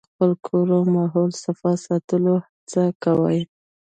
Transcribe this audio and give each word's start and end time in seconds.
د 0.03 0.03
خپل 0.11 0.31
کور 0.45 0.67
او 0.77 0.83
ماحول 0.95 1.31
صفا 1.43 1.71
ساتلو 1.85 2.35
هڅې 2.71 2.85
کوي. 3.03 3.41